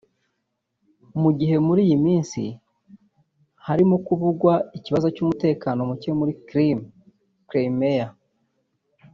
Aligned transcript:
Mu 1.21 1.29
gihe 1.39 1.55
muri 1.67 1.81
iyi 1.87 1.97
minsi 2.05 2.41
harimo 3.67 3.95
kuvugwa 4.05 4.53
ikibazo 4.77 5.07
cy’umutekano 5.15 5.79
muke 5.89 6.09
muri 6.19 6.33
Crimée/ 6.47 6.87
Crimea 7.49 8.07